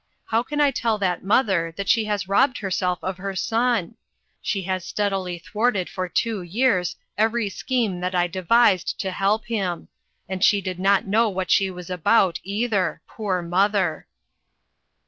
[0.25, 3.97] How can I tell that mother that she has robbed herself of her son?
[4.41, 9.89] She has steadily thwarted for two years every scheme that I devised to help him;
[10.27, 14.07] and she did not know what she was about, either, poor mother